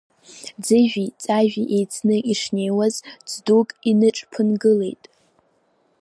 Ӡыжәи 0.63 1.09
Ҵажәи 1.23 1.65
еицны 1.75 2.15
ишнеиуаз, 2.31 2.95
ӡдук 3.29 3.69
иныҽԥынгылеит. 3.89 5.03